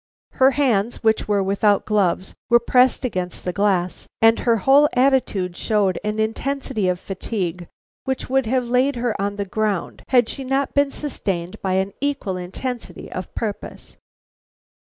[0.31, 5.55] Her hands, which were without gloves, were pressed against the glass, and her whole attitude
[5.55, 7.67] showed an intensity of fatigue
[8.05, 11.93] which would have laid her on the ground had she not been sustained by an
[12.01, 13.97] equal intensity of purpose.